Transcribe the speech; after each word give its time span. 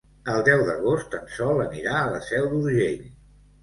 El 0.35 0.39
deu 0.47 0.63
d'agost 0.69 1.19
en 1.19 1.29
Sol 1.37 1.63
anirà 1.69 1.97
a 2.01 2.11
la 2.19 2.27
Seu 2.33 2.53
d'Urgell. 2.53 3.11